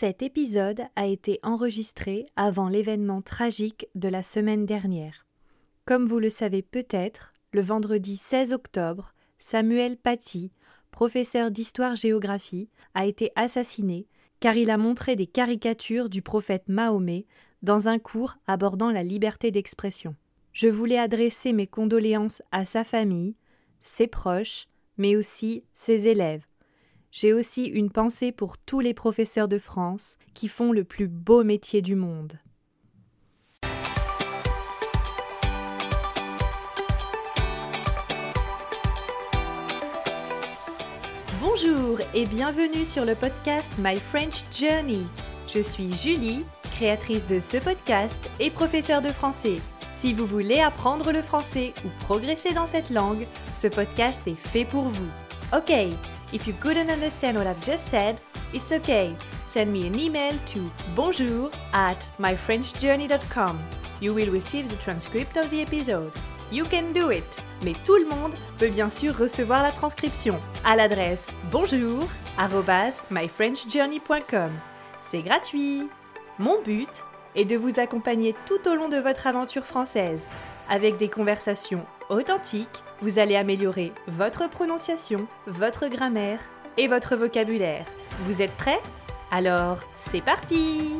Cet 0.00 0.22
épisode 0.22 0.82
a 0.94 1.06
été 1.06 1.40
enregistré 1.42 2.24
avant 2.36 2.68
l'événement 2.68 3.20
tragique 3.20 3.88
de 3.96 4.06
la 4.06 4.22
semaine 4.22 4.64
dernière. 4.64 5.26
Comme 5.86 6.04
vous 6.04 6.20
le 6.20 6.30
savez 6.30 6.62
peut-être, 6.62 7.34
le 7.52 7.62
vendredi 7.62 8.16
16 8.16 8.52
octobre, 8.52 9.12
Samuel 9.38 9.96
Paty, 9.96 10.52
professeur 10.92 11.50
d'histoire-géographie, 11.50 12.70
a 12.94 13.06
été 13.06 13.32
assassiné 13.34 14.06
car 14.38 14.56
il 14.56 14.70
a 14.70 14.76
montré 14.76 15.16
des 15.16 15.26
caricatures 15.26 16.08
du 16.08 16.22
prophète 16.22 16.68
Mahomet 16.68 17.26
dans 17.62 17.88
un 17.88 17.98
cours 17.98 18.36
abordant 18.46 18.92
la 18.92 19.02
liberté 19.02 19.50
d'expression. 19.50 20.14
Je 20.52 20.68
voulais 20.68 21.00
adresser 21.00 21.52
mes 21.52 21.66
condoléances 21.66 22.40
à 22.52 22.66
sa 22.66 22.84
famille, 22.84 23.34
ses 23.80 24.06
proches, 24.06 24.68
mais 24.96 25.16
aussi 25.16 25.64
ses 25.74 26.06
élèves. 26.06 26.47
J'ai 27.10 27.32
aussi 27.32 27.64
une 27.64 27.90
pensée 27.90 28.32
pour 28.32 28.58
tous 28.58 28.80
les 28.80 28.92
professeurs 28.92 29.48
de 29.48 29.58
France 29.58 30.18
qui 30.34 30.46
font 30.46 30.72
le 30.72 30.84
plus 30.84 31.08
beau 31.08 31.42
métier 31.42 31.80
du 31.80 31.96
monde. 31.96 32.38
Bonjour 41.40 41.98
et 42.14 42.26
bienvenue 42.26 42.84
sur 42.84 43.04
le 43.06 43.14
podcast 43.14 43.72
My 43.78 43.98
French 43.98 44.44
Journey. 44.52 45.06
Je 45.48 45.60
suis 45.60 45.92
Julie, 45.96 46.44
créatrice 46.72 47.26
de 47.26 47.40
ce 47.40 47.56
podcast 47.56 48.20
et 48.38 48.50
professeure 48.50 49.00
de 49.00 49.08
français. 49.08 49.56
Si 49.94 50.12
vous 50.12 50.26
voulez 50.26 50.60
apprendre 50.60 51.10
le 51.10 51.22
français 51.22 51.72
ou 51.84 51.88
progresser 52.04 52.52
dans 52.52 52.66
cette 52.66 52.90
langue, 52.90 53.26
ce 53.54 53.66
podcast 53.66 54.22
est 54.26 54.36
fait 54.36 54.66
pour 54.66 54.84
vous. 54.84 55.08
Ok, 55.56 55.72
if 56.32 56.46
you 56.46 56.54
couldn't 56.60 56.90
understand 56.90 57.36
what 57.36 57.46
I've 57.46 57.62
just 57.62 57.88
said, 57.88 58.20
it's 58.52 58.72
okay. 58.72 59.14
Send 59.46 59.72
me 59.72 59.86
an 59.86 59.98
email 59.98 60.34
to 60.46 60.70
bonjour 60.94 61.50
at 61.72 62.10
myfrenchjourney.com. 62.18 63.58
You 64.00 64.14
will 64.14 64.30
receive 64.30 64.68
the 64.68 64.76
transcript 64.76 65.36
of 65.36 65.50
the 65.50 65.62
episode. 65.62 66.12
You 66.50 66.64
can 66.64 66.92
do 66.92 67.10
it! 67.10 67.42
Mais 67.62 67.74
tout 67.84 67.96
le 67.96 68.06
monde 68.06 68.34
peut 68.58 68.68
bien 68.68 68.88
sûr 68.88 69.16
recevoir 69.16 69.62
la 69.62 69.72
transcription 69.72 70.40
à 70.64 70.76
l'adresse 70.76 71.28
bonjour 71.50 72.06
myfrenchjourney.com. 73.10 74.52
C'est 75.00 75.22
gratuit. 75.22 75.88
Mon 76.38 76.62
but 76.62 77.04
est 77.34 77.44
de 77.44 77.56
vous 77.56 77.80
accompagner 77.80 78.34
tout 78.46 78.68
au 78.68 78.74
long 78.74 78.88
de 78.88 78.98
votre 78.98 79.26
aventure 79.26 79.66
française. 79.66 80.28
Avec 80.68 80.98
des 80.98 81.08
conversations 81.08 81.84
authentiques, 82.08 82.84
vous 83.00 83.18
allez 83.18 83.36
améliorer 83.36 83.92
votre 84.06 84.48
prononciation, 84.48 85.26
votre 85.46 85.88
grammaire 85.88 86.40
et 86.76 86.88
votre 86.88 87.16
vocabulaire. 87.16 87.86
Vous 88.20 88.42
êtes 88.42 88.56
prêts? 88.56 88.80
Alors, 89.30 89.78
c'est 89.96 90.22
parti! 90.22 90.94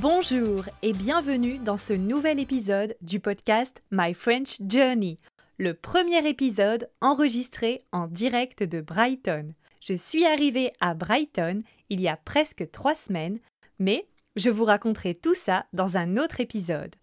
Bonjour 0.00 0.64
et 0.82 0.92
bienvenue 0.92 1.58
dans 1.58 1.78
ce 1.78 1.92
nouvel 1.92 2.38
épisode 2.38 2.94
du 3.00 3.20
podcast 3.20 3.82
My 3.90 4.12
French 4.12 4.58
Journey, 4.66 5.18
le 5.58 5.74
premier 5.74 6.26
épisode 6.28 6.90
enregistré 7.00 7.84
en 7.92 8.06
direct 8.06 8.62
de 8.62 8.80
Brighton. 8.80 9.54
Je 9.80 9.94
suis 9.94 10.24
arrivée 10.24 10.72
à 10.80 10.94
Brighton 10.94 11.62
il 11.88 12.00
y 12.00 12.08
a 12.08 12.16
presque 12.16 12.70
trois 12.70 12.94
semaines, 12.94 13.38
mais 13.78 14.06
je 14.36 14.50
vous 14.50 14.64
raconterai 14.64 15.14
tout 15.14 15.34
ça 15.34 15.66
dans 15.72 15.96
un 15.96 16.16
autre 16.16 16.40
épisode. 16.40 16.94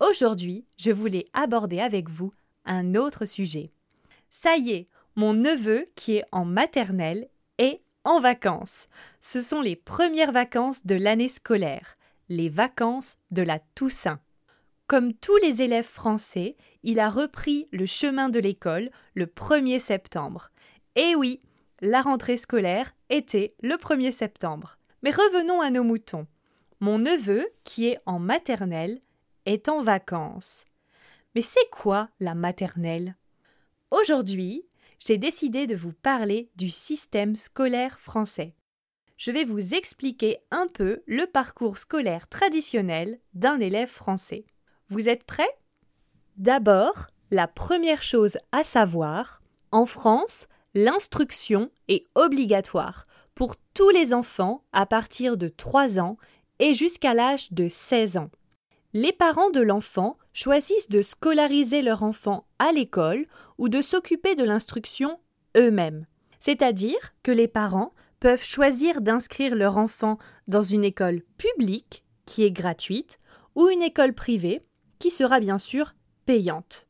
Aujourd'hui, 0.00 0.64
je 0.78 0.90
voulais 0.90 1.26
aborder 1.32 1.80
avec 1.80 2.08
vous 2.08 2.32
un 2.64 2.94
autre 2.94 3.26
sujet. 3.26 3.70
Ça 4.30 4.56
y 4.56 4.70
est, 4.70 4.88
mon 5.16 5.34
neveu 5.34 5.84
qui 5.96 6.16
est 6.16 6.24
en 6.32 6.44
maternelle 6.44 7.28
est 7.58 7.82
en 8.04 8.20
vacances. 8.20 8.88
Ce 9.20 9.40
sont 9.40 9.60
les 9.60 9.76
premières 9.76 10.32
vacances 10.32 10.86
de 10.86 10.94
l'année 10.94 11.28
scolaire 11.28 11.98
les 12.28 12.48
vacances 12.48 13.16
de 13.30 13.42
la 13.42 13.58
Toussaint. 13.74 14.20
Comme 14.88 15.12
tous 15.12 15.36
les 15.36 15.62
élèves 15.62 15.86
français, 15.86 16.56
il 16.82 16.98
a 16.98 17.10
repris 17.10 17.68
le 17.70 17.86
chemin 17.86 18.28
de 18.30 18.40
l'école 18.40 18.90
le 19.14 19.26
1er 19.26 19.78
septembre. 19.78 20.50
Et 20.96 21.14
oui, 21.14 21.40
la 21.80 22.02
rentrée 22.02 22.38
scolaire 22.38 22.92
était 23.10 23.54
le 23.62 23.76
1er 23.76 24.12
septembre. 24.12 24.78
Mais 25.02 25.10
revenons 25.10 25.60
à 25.60 25.70
nos 25.70 25.84
moutons. 25.84 26.26
Mon 26.80 26.98
neveu, 26.98 27.46
qui 27.64 27.86
est 27.86 28.00
en 28.06 28.18
maternelle, 28.18 29.00
est 29.46 29.68
en 29.68 29.82
vacances. 29.82 30.64
Mais 31.34 31.42
c'est 31.42 31.68
quoi 31.70 32.08
la 32.18 32.34
maternelle? 32.34 33.16
Aujourd'hui, 33.90 34.64
j'ai 35.06 35.18
décidé 35.18 35.66
de 35.66 35.76
vous 35.76 35.92
parler 35.92 36.50
du 36.56 36.70
système 36.70 37.36
scolaire 37.36 38.00
français 38.00 38.54
je 39.18 39.32
vais 39.32 39.44
vous 39.44 39.74
expliquer 39.74 40.38
un 40.50 40.68
peu 40.68 41.02
le 41.06 41.26
parcours 41.26 41.76
scolaire 41.76 42.28
traditionnel 42.28 43.18
d'un 43.34 43.58
élève 43.58 43.88
français. 43.88 44.46
Vous 44.90 45.10
êtes 45.10 45.24
prêts? 45.24 45.58
D'abord, 46.38 47.08
la 47.30 47.46
première 47.46 48.02
chose 48.02 48.38
à 48.52 48.64
savoir, 48.64 49.42
en 49.70 49.84
France, 49.84 50.46
l'instruction 50.74 51.70
est 51.88 52.04
obligatoire 52.14 53.06
pour 53.34 53.56
tous 53.74 53.90
les 53.90 54.14
enfants 54.14 54.64
à 54.72 54.86
partir 54.86 55.36
de 55.36 55.48
3 55.48 55.98
ans 55.98 56.16
et 56.58 56.72
jusqu'à 56.72 57.12
l'âge 57.12 57.52
de 57.52 57.68
16 57.68 58.16
ans. 58.16 58.30
Les 58.94 59.12
parents 59.12 59.50
de 59.50 59.60
l'enfant 59.60 60.16
choisissent 60.32 60.88
de 60.88 61.02
scolariser 61.02 61.82
leur 61.82 62.02
enfant 62.02 62.46
à 62.58 62.72
l'école 62.72 63.26
ou 63.58 63.68
de 63.68 63.82
s'occuper 63.82 64.36
de 64.36 64.44
l'instruction 64.44 65.20
eux-mêmes. 65.58 66.06
C'est-à-dire 66.40 67.12
que 67.22 67.30
les 67.30 67.48
parents 67.48 67.92
peuvent 68.20 68.42
choisir 68.42 69.02
d'inscrire 69.02 69.54
leur 69.54 69.76
enfant 69.76 70.16
dans 70.46 70.62
une 70.62 70.84
école 70.84 71.20
publique, 71.36 72.06
qui 72.24 72.44
est 72.44 72.50
gratuite, 72.50 73.18
ou 73.54 73.68
une 73.68 73.82
école 73.82 74.14
privée, 74.14 74.62
qui 74.98 75.10
sera 75.10 75.40
bien 75.40 75.58
sûr 75.58 75.94
payante. 76.26 76.86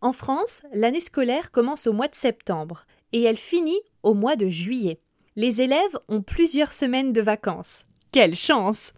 En 0.00 0.12
France, 0.12 0.62
l'année 0.72 1.00
scolaire 1.00 1.50
commence 1.50 1.86
au 1.86 1.92
mois 1.92 2.08
de 2.08 2.14
septembre 2.14 2.86
et 3.12 3.22
elle 3.22 3.36
finit 3.36 3.80
au 4.02 4.14
mois 4.14 4.36
de 4.36 4.48
juillet. 4.48 5.00
Les 5.36 5.62
élèves 5.62 5.98
ont 6.08 6.22
plusieurs 6.22 6.72
semaines 6.72 7.12
de 7.12 7.20
vacances. 7.20 7.82
Quelle 8.10 8.34
chance 8.34 8.92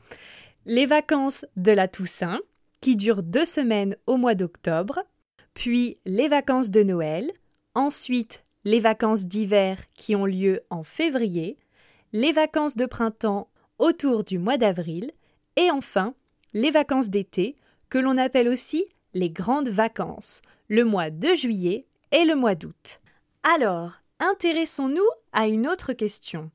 Les 0.67 0.87
vacances 0.87 1.45
de 1.57 1.73
la 1.73 1.89
Toussaint, 1.89 2.41
qui 2.81 2.97
durent 2.97 3.23
deux 3.23 3.45
semaines 3.45 3.97
au 4.07 4.17
mois 4.17 4.35
d'octobre, 4.35 5.01
puis 5.53 5.99
les 6.05 6.29
vacances 6.29 6.71
de 6.71 6.83
Noël, 6.83 7.31
ensuite 7.75 8.43
les 8.65 8.81
vacances 8.81 9.27
d'hiver 9.27 9.79
qui 9.95 10.17
ont 10.17 10.27
lieu 10.27 10.63
en 10.71 10.83
février, 10.83 11.59
les 12.13 12.33
vacances 12.33 12.77
de 12.77 12.87
printemps 12.87 13.49
autour 13.79 14.25
du 14.25 14.39
mois 14.39 14.57
d'avril, 14.57 15.13
et 15.57 15.71
enfin 15.71 16.15
les 16.53 16.71
vacances 16.71 17.11
d'été, 17.11 17.57
que 17.89 17.99
l'on 17.99 18.19
appelle 18.19 18.49
aussi 18.49 18.87
les 19.13 19.31
grandes 19.31 19.69
vacances, 19.69 20.43
le 20.69 20.85
mois 20.85 21.11
de 21.11 21.35
juillet 21.35 21.87
et 22.13 22.25
le 22.25 22.35
mois 22.35 22.55
d'août. 22.55 23.01
Alors, 23.43 23.93
intéressons-nous 24.21 25.07
à 25.33 25.47
une 25.47 25.69
autre 25.69 25.93
question. 25.93 26.51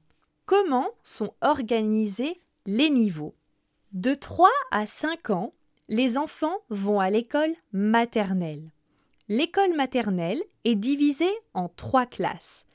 Comment 0.46 0.90
sont 1.04 1.34
organisés 1.42 2.40
les 2.66 2.90
niveaux? 2.90 3.36
De 3.92 4.14
3 4.14 4.50
à 4.72 4.86
5 4.86 5.30
ans, 5.30 5.54
les 5.88 6.18
enfants 6.18 6.60
vont 6.70 7.00
à 7.00 7.10
l'école 7.10 7.54
maternelle. 7.72 8.72
L'école 9.28 9.76
maternelle 9.76 10.42
est 10.64 10.76
divisée 10.76 11.34
en 11.54 11.70
trois 11.70 12.06
classes. 12.06 12.66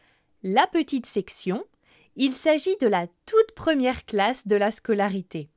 La 0.43 0.67
petite 0.67 1.07
section, 1.07 1.65
il 2.17 2.33
s'agit 2.33 2.77
de 2.81 2.87
la 2.87 3.07
toute 3.27 3.53
première 3.57 4.05
classe 4.05 4.47
de 4.47 4.55
la 4.57 4.71
scolarité. 4.71 5.49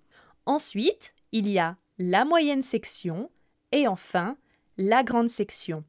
Ensuite, 0.45 1.13
il 1.31 1.47
y 1.47 1.59
a 1.59 1.77
la 1.97 2.25
moyenne 2.25 2.63
section 2.63 3.29
et 3.71 3.87
enfin 3.87 4.37
la 4.77 5.03
grande 5.03 5.29
section. 5.29 5.83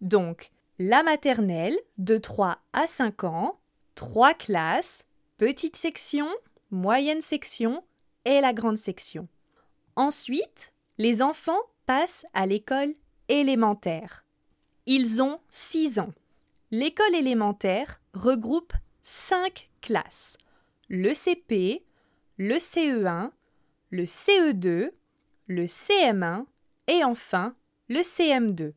Donc, 0.00 0.50
la 0.78 1.02
maternelle 1.02 1.78
de 1.98 2.16
3 2.16 2.58
à 2.72 2.86
5 2.86 3.24
ans, 3.24 3.58
trois 3.94 4.32
classes, 4.32 5.04
petite 5.36 5.76
section, 5.76 6.26
moyenne 6.70 7.20
section 7.20 7.84
et 8.24 8.40
la 8.40 8.52
grande 8.52 8.78
section. 8.78 9.28
Ensuite, 9.96 10.72
les 10.98 11.20
enfants 11.20 11.60
passent 11.86 12.24
à 12.32 12.46
l'école 12.46 12.94
élémentaire. 13.28 14.24
Ils 14.86 15.22
ont 15.22 15.40
6 15.48 15.98
ans. 15.98 16.12
L'école 16.70 17.14
élémentaire 17.14 18.00
regroupe 18.14 18.72
5 19.02 19.68
classes 19.82 20.38
le 20.90 21.14
CP, 21.14 21.84
le 22.36 22.56
CE1, 22.56 23.30
le 23.90 24.04
CE2, 24.04 24.90
le 25.50 25.64
CM1 25.64 26.44
et 26.86 27.02
enfin 27.02 27.56
le 27.88 28.00
CM2. 28.00 28.72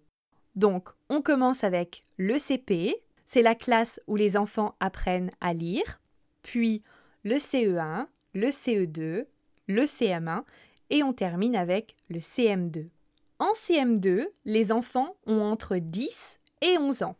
Donc, 0.56 0.90
on 1.08 1.22
commence 1.22 1.64
avec 1.64 2.04
le 2.18 2.40
CP, 2.40 2.96
c'est 3.28 3.44
la 3.44 3.54
classe 3.54 4.02
où 4.08 4.16
les 4.16 4.38
enfants 4.38 4.76
apprennent 4.80 5.30
à 5.40 5.54
lire, 5.54 6.02
puis 6.42 6.82
le 7.24 7.36
CE1, 7.36 8.08
le 8.34 8.48
CE2, 8.48 9.26
le 9.68 9.82
CM1 9.84 10.44
et 10.90 11.04
on 11.04 11.14
termine 11.14 11.56
avec 11.56 11.96
le 12.10 12.18
CM2. 12.18 12.88
En 13.38 13.54
CM2, 13.54 14.26
les 14.46 14.72
enfants 14.72 15.16
ont 15.28 15.42
entre 15.42 15.78
10 15.78 16.40
et 16.62 16.80
11 16.80 17.04
ans. 17.04 17.16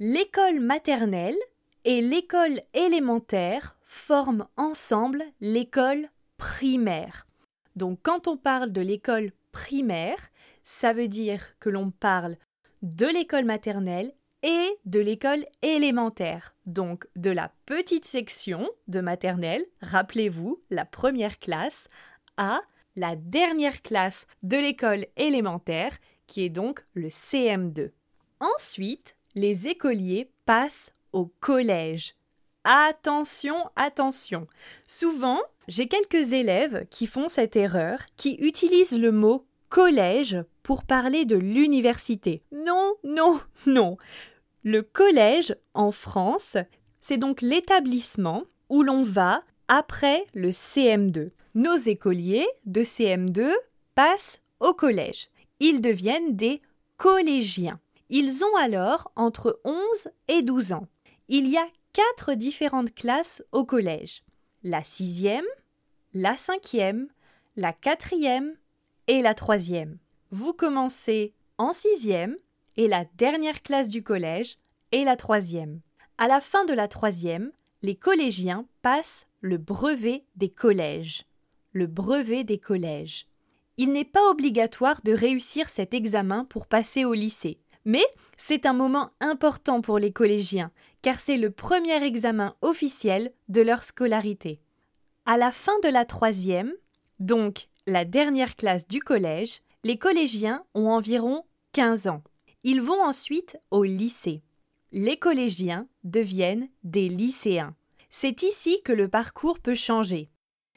L'école 0.00 0.58
maternelle 0.58 1.38
et 1.84 2.00
l'école 2.00 2.60
élémentaire 2.74 3.76
forment 3.84 4.48
ensemble 4.56 5.22
l'école 5.40 6.08
primaire. 6.36 7.28
Donc 7.76 7.98
quand 8.02 8.28
on 8.28 8.36
parle 8.36 8.72
de 8.72 8.80
l'école 8.80 9.32
primaire, 9.52 10.30
ça 10.64 10.92
veut 10.92 11.08
dire 11.08 11.58
que 11.58 11.70
l'on 11.70 11.90
parle 11.90 12.36
de 12.82 13.06
l'école 13.06 13.44
maternelle 13.44 14.12
et 14.42 14.68
de 14.84 15.00
l'école 15.00 15.46
élémentaire, 15.62 16.54
donc 16.66 17.06
de 17.14 17.30
la 17.30 17.52
petite 17.66 18.06
section 18.06 18.68
de 18.88 19.00
maternelle, 19.00 19.64
rappelez-vous, 19.80 20.60
la 20.70 20.84
première 20.84 21.38
classe, 21.38 21.86
à 22.36 22.60
la 22.96 23.14
dernière 23.14 23.82
classe 23.82 24.26
de 24.42 24.56
l'école 24.56 25.06
élémentaire, 25.16 25.96
qui 26.26 26.44
est 26.44 26.50
donc 26.50 26.84
le 26.94 27.08
CM2. 27.08 27.90
Ensuite, 28.40 29.16
les 29.34 29.68
écoliers 29.68 30.30
passent 30.44 30.92
au 31.12 31.26
collège. 31.26 32.16
Attention, 32.64 33.56
attention. 33.74 34.46
Souvent, 34.86 35.40
j'ai 35.68 35.88
quelques 35.88 36.32
élèves 36.32 36.86
qui 36.90 37.06
font 37.06 37.28
cette 37.28 37.56
erreur, 37.56 37.98
qui 38.16 38.36
utilisent 38.36 38.96
le 38.96 39.10
mot 39.10 39.46
collège 39.68 40.36
pour 40.62 40.84
parler 40.84 41.24
de 41.24 41.36
l'université. 41.36 42.42
Non, 42.52 42.94
non, 43.04 43.40
non. 43.66 43.96
Le 44.64 44.82
collège 44.82 45.56
en 45.74 45.90
France, 45.90 46.56
c'est 47.00 47.16
donc 47.16 47.40
l'établissement 47.40 48.42
où 48.68 48.82
l'on 48.82 49.02
va 49.02 49.42
après 49.66 50.24
le 50.34 50.50
CM2. 50.50 51.30
Nos 51.54 51.76
écoliers 51.76 52.46
de 52.64 52.82
CM2 52.82 53.50
passent 53.94 54.40
au 54.60 54.72
collège. 54.72 55.28
Ils 55.58 55.80
deviennent 55.80 56.36
des 56.36 56.62
collégiens. 56.96 57.80
Ils 58.08 58.44
ont 58.44 58.56
alors 58.56 59.10
entre 59.16 59.60
11 59.64 59.74
et 60.28 60.42
12 60.42 60.72
ans. 60.72 60.86
Il 61.28 61.48
y 61.48 61.56
a 61.56 61.66
quatre 61.92 62.34
différentes 62.34 62.94
classes 62.94 63.42
au 63.52 63.64
collège. 63.64 64.22
La 64.62 64.82
sixième, 64.82 65.44
la 66.14 66.36
cinquième, 66.36 67.08
la 67.56 67.72
quatrième 67.72 68.56
et 69.08 69.20
la 69.20 69.34
troisième. 69.34 69.98
Vous 70.30 70.52
commencez 70.52 71.34
en 71.58 71.72
sixième 71.72 72.36
et 72.76 72.88
la 72.88 73.04
dernière 73.16 73.62
classe 73.62 73.88
du 73.88 74.02
collège 74.02 74.56
est 74.92 75.04
la 75.04 75.16
troisième. 75.16 75.80
À 76.18 76.28
la 76.28 76.40
fin 76.40 76.64
de 76.64 76.72
la 76.72 76.88
troisième, 76.88 77.52
les 77.82 77.96
collégiens 77.96 78.66
passent 78.80 79.26
le 79.40 79.58
brevet 79.58 80.24
des 80.36 80.50
collèges. 80.50 81.26
Le 81.72 81.86
brevet 81.86 82.44
des 82.44 82.58
collèges. 82.58 83.26
Il 83.76 83.92
n'est 83.92 84.04
pas 84.04 84.30
obligatoire 84.30 85.00
de 85.02 85.12
réussir 85.12 85.68
cet 85.68 85.94
examen 85.94 86.44
pour 86.44 86.66
passer 86.66 87.04
au 87.04 87.12
lycée. 87.14 87.58
Mais 87.84 88.04
c'est 88.36 88.66
un 88.66 88.72
moment 88.72 89.10
important 89.20 89.80
pour 89.80 89.98
les 89.98 90.12
collégiens, 90.12 90.70
car 91.02 91.20
c'est 91.20 91.36
le 91.36 91.50
premier 91.50 92.02
examen 92.02 92.54
officiel 92.62 93.32
de 93.48 93.60
leur 93.60 93.84
scolarité. 93.84 94.60
À 95.26 95.36
la 95.36 95.52
fin 95.52 95.78
de 95.82 95.88
la 95.88 96.04
troisième, 96.04 96.72
donc 97.18 97.68
la 97.86 98.04
dernière 98.04 98.56
classe 98.56 98.86
du 98.86 99.00
collège, 99.00 99.60
les 99.84 99.98
collégiens 99.98 100.64
ont 100.74 100.88
environ 100.88 101.44
15 101.72 102.06
ans. 102.06 102.22
Ils 102.64 102.80
vont 102.80 103.02
ensuite 103.02 103.58
au 103.70 103.82
lycée. 103.82 104.42
Les 104.92 105.16
collégiens 105.16 105.88
deviennent 106.04 106.68
des 106.84 107.08
lycéens. 107.08 107.74
C'est 108.10 108.42
ici 108.42 108.82
que 108.84 108.92
le 108.92 109.08
parcours 109.08 109.58
peut 109.58 109.74
changer. 109.74 110.30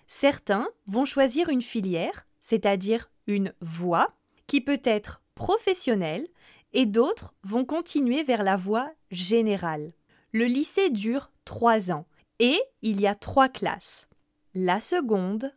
Certains 0.07 0.67
vont 0.87 1.05
choisir 1.05 1.49
une 1.49 1.61
filière, 1.61 2.25
c'est-à-dire 2.39 3.11
une 3.27 3.53
voie, 3.59 4.15
qui 4.47 4.61
peut 4.61 4.81
être 4.83 5.21
professionnelle, 5.35 6.27
et 6.75 6.85
d'autres 6.85 7.33
vont 7.43 7.65
continuer 7.65 8.23
vers 8.23 8.43
la 8.43 8.57
voie 8.57 8.91
générale. 9.09 9.93
Le 10.33 10.45
lycée 10.45 10.89
dure 10.89 11.31
trois 11.45 11.89
ans 11.89 12.05
et 12.39 12.61
il 12.81 12.99
y 12.99 13.07
a 13.07 13.15
trois 13.15 13.49
classes. 13.49 14.07
La 14.53 14.81
seconde, 14.81 15.53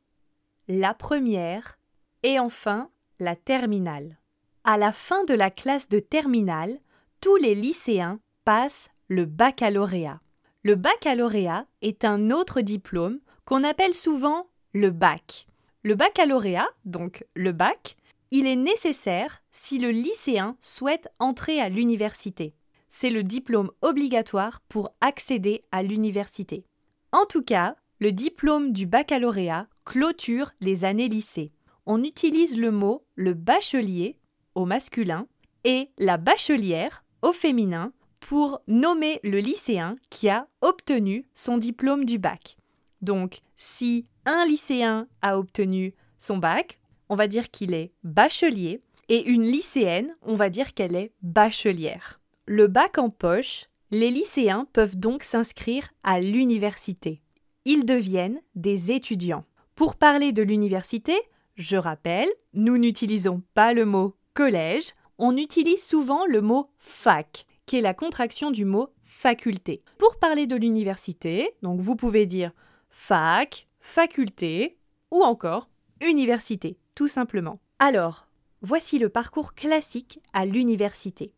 la 0.68 0.94
première 0.94 1.78
et 2.22 2.38
enfin 2.38 2.88
la 3.18 3.34
terminale. 3.34 4.18
À 4.62 4.78
la 4.78 4.92
fin 4.92 5.24
de 5.24 5.34
la 5.34 5.50
classe 5.50 5.88
de 5.88 5.98
terminale, 5.98 6.78
tous 7.20 7.36
les 7.36 7.56
lycéens 7.56 8.20
passent 8.44 8.88
le 9.08 9.24
baccalauréat. 9.24 10.20
Le 10.62 10.76
baccalauréat 10.76 11.66
est 11.82 12.04
un 12.04 12.30
autre 12.30 12.60
diplôme 12.60 13.18
qu'on 13.44 13.64
appelle 13.64 13.94
souvent 13.94 14.46
le 14.72 14.90
bac. 14.90 15.48
Le 15.82 15.96
baccalauréat, 15.96 16.68
donc 16.84 17.24
le 17.34 17.50
bac, 17.50 17.96
il 18.30 18.46
est 18.46 18.56
nécessaire 18.56 19.42
si 19.52 19.78
le 19.78 19.90
lycéen 19.90 20.56
souhaite 20.60 21.08
entrer 21.18 21.60
à 21.60 21.68
l'université. 21.68 22.54
C'est 22.88 23.10
le 23.10 23.22
diplôme 23.22 23.70
obligatoire 23.82 24.60
pour 24.68 24.90
accéder 25.00 25.62
à 25.72 25.82
l'université. 25.82 26.64
En 27.12 27.26
tout 27.26 27.42
cas, 27.42 27.76
le 28.00 28.12
diplôme 28.12 28.72
du 28.72 28.86
baccalauréat 28.86 29.66
clôture 29.84 30.52
les 30.60 30.84
années 30.84 31.08
lycée. 31.08 31.52
On 31.86 32.02
utilise 32.02 32.56
le 32.56 32.70
mot 32.70 33.04
le 33.14 33.34
bachelier 33.34 34.18
au 34.54 34.66
masculin 34.66 35.26
et 35.64 35.90
la 35.98 36.16
bachelière 36.16 37.04
au 37.22 37.32
féminin 37.32 37.92
pour 38.20 38.60
nommer 38.66 39.20
le 39.22 39.38
lycéen 39.38 39.96
qui 40.10 40.28
a 40.28 40.48
obtenu 40.60 41.24
son 41.34 41.58
diplôme 41.58 42.04
du 42.04 42.18
bac. 42.18 42.56
Donc, 43.00 43.40
si 43.56 44.06
un 44.26 44.44
lycéen 44.44 45.08
a 45.22 45.38
obtenu 45.38 45.94
son 46.18 46.36
bac, 46.36 46.78
on 47.08 47.16
va 47.16 47.28
dire 47.28 47.50
qu'il 47.50 47.74
est 47.74 47.92
bachelier, 48.04 48.80
et 49.08 49.24
une 49.24 49.42
lycéenne, 49.42 50.14
on 50.22 50.34
va 50.34 50.50
dire 50.50 50.74
qu'elle 50.74 50.94
est 50.94 51.12
bachelière. 51.22 52.20
Le 52.46 52.66
bac 52.66 52.98
en 52.98 53.10
poche, 53.10 53.66
les 53.90 54.10
lycéens 54.10 54.66
peuvent 54.72 54.98
donc 54.98 55.22
s'inscrire 55.22 55.88
à 56.02 56.20
l'université. 56.20 57.22
Ils 57.64 57.86
deviennent 57.86 58.40
des 58.54 58.92
étudiants. 58.92 59.44
Pour 59.74 59.96
parler 59.96 60.32
de 60.32 60.42
l'université, 60.42 61.14
je 61.56 61.76
rappelle, 61.76 62.28
nous 62.52 62.78
n'utilisons 62.78 63.42
pas 63.54 63.72
le 63.72 63.84
mot 63.84 64.14
collège, 64.34 64.92
on 65.18 65.36
utilise 65.36 65.82
souvent 65.82 66.26
le 66.26 66.40
mot 66.40 66.70
fac, 66.78 67.46
qui 67.66 67.76
est 67.76 67.82
la 67.82 67.94
contraction 67.94 68.50
du 68.50 68.64
mot 68.64 68.90
faculté. 69.04 69.82
Pour 69.98 70.16
parler 70.16 70.46
de 70.46 70.56
l'université, 70.56 71.50
donc 71.62 71.80
vous 71.80 71.96
pouvez 71.96 72.26
dire 72.26 72.52
fac, 72.90 73.66
faculté 73.80 74.78
ou 75.10 75.22
encore 75.22 75.68
université 76.00 76.78
tout 76.98 77.06
simplement. 77.06 77.60
Alors, 77.78 78.26
voici 78.60 78.98
le 78.98 79.08
parcours 79.08 79.54
classique 79.54 80.18
à 80.32 80.44
l'université. 80.44 81.32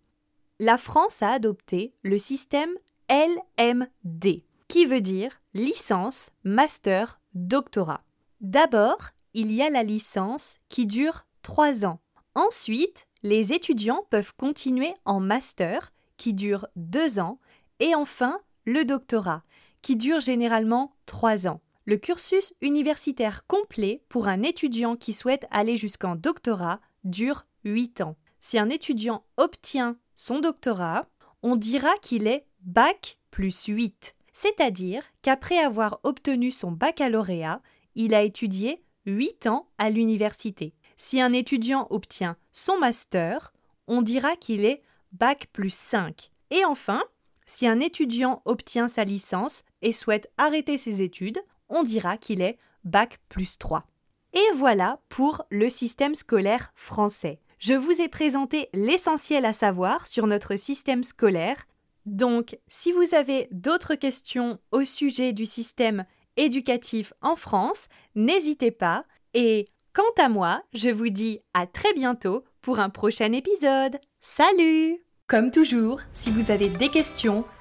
La 0.59 0.79
France 0.79 1.21
a 1.21 1.33
adopté 1.33 1.93
le 2.03 2.19
système 2.19 2.71
LMD, 3.11 4.43
qui 4.69 4.87
veut 4.87 5.03
dire 5.03 5.43
licence, 5.53 6.31
master, 6.45 7.21
doctorat. 7.35 8.05
D'abord, 8.41 9.11
il 9.35 9.53
y 9.53 9.61
a 9.61 9.69
la 9.69 9.83
licence 9.83 10.57
qui 10.71 10.87
dure 10.87 11.27
trois 11.43 11.85
ans. 11.85 12.01
Ensuite, 12.35 13.07
les 13.23 13.53
étudiants 13.53 14.07
peuvent 14.09 14.33
continuer 14.39 14.95
en 15.05 15.21
master 15.21 15.93
qui 16.17 16.33
dure 16.33 16.69
deux 16.75 17.19
ans 17.19 17.39
et 17.81 17.95
enfin 17.95 18.41
le 18.65 18.87
doctorat 18.87 19.43
qui 19.83 19.97
dure 19.97 20.21
généralement 20.21 20.95
trois 21.05 21.47
ans. 21.47 21.61
Le 21.87 21.97
cursus 21.97 22.53
universitaire 22.61 23.47
complet 23.47 24.03
pour 24.09 24.29
un 24.29 24.43
étudiant 24.43 24.97
qui 24.97 25.13
souhaite 25.13 25.47
aller 25.51 25.77
jusqu'en 25.77 26.15
doctorat 26.15 26.81
dure 27.05 27.47
8 27.65 28.03
ans. 28.03 28.17
Si 28.39 28.59
un 28.59 28.69
étudiant 28.69 29.25
obtient 29.37 29.97
son 30.15 30.41
doctorat, 30.41 31.09
on 31.43 31.57
dira 31.57 31.91
qu'il 32.03 32.27
est 32.27 32.47
bac 32.61 33.19
plus 33.31 33.65
8, 33.67 34.15
c'est-à-dire 34.33 35.03
qu'après 35.23 35.59
avoir 35.59 36.01
obtenu 36.03 36.51
son 36.51 36.73
baccalauréat, 36.73 37.63
il 37.95 38.15
a 38.15 38.23
étudié 38.23 38.83
8 39.07 39.47
ans 39.47 39.69
à 39.79 39.91
l'université. 39.91 40.75
Si 40.97 41.21
un 41.21 41.33
étudiant 41.33 41.87
obtient 41.91 42.37
son 42.53 42.79
master, 42.79 43.53
on 43.87 44.03
dira 44.03 44.37
qu'il 44.37 44.65
est 44.65 44.83
bac 45.13 45.49
plus 45.53 45.75
5. 45.75 46.31
Et 46.51 46.65
enfin, 46.65 47.03
si 47.47 47.67
un 47.67 47.81
étudiant 47.81 48.43
obtient 48.45 48.89
sa 48.89 49.05
licence 49.05 49.65
et 49.83 49.93
souhaite 49.93 50.31
arrêter 50.37 50.79
ses 50.79 51.03
études, 51.03 51.41
on 51.71 51.83
dira 51.83 52.19
qu'il 52.19 52.43
est 52.43 52.59
Bac 52.85 53.19
plus 53.29 53.57
3. 53.59 53.87
Et 54.33 54.55
voilà 54.55 55.01
pour 55.09 55.45
le 55.51 55.69
système 55.69 56.15
scolaire 56.15 56.73
français. 56.75 57.41
Je 57.59 57.75
vous 57.75 58.01
ai 58.01 58.09
présenté 58.09 58.69
l'essentiel 58.73 59.45
à 59.45 59.53
savoir 59.53 60.07
sur 60.07 60.27
notre 60.27 60.57
système 60.57 61.05
scolaire. 61.05 61.67
Donc, 62.07 62.59
si 62.69 62.93
vous 62.93 63.15
avez 63.15 63.49
d'autres 63.51 63.95
questions 63.95 64.59
au 64.73 64.85
sujet 64.85 65.33
du 65.33 65.47
système 65.47 66.05
éducatif 66.37 67.13
en 67.21 67.37
France, 67.37 67.87
n'hésitez 68.15 68.71
pas. 68.71 69.05
Et 69.35 69.69
quant 69.93 70.23
à 70.23 70.29
moi, 70.29 70.63
je 70.73 70.89
vous 70.89 71.11
dis 71.11 71.41
à 71.53 71.67
très 71.67 71.93
bientôt 71.93 72.45
pour 72.63 72.79
un 72.79 72.89
prochain 72.89 73.33
épisode. 73.33 73.99
Salut 74.21 74.99
Comme 75.27 75.51
toujours, 75.51 76.01
si 76.13 76.31
vous 76.31 76.51
avez 76.51 76.69
des 76.69 76.89
questions, 76.89 77.45